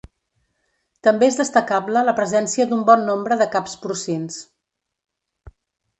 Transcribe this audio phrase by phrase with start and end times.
[1.07, 4.43] També és destacable la presència d'un bon nombre de caps porcins.